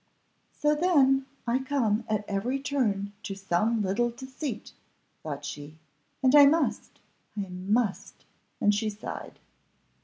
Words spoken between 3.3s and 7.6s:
some little deceit," thought she, "and I must, I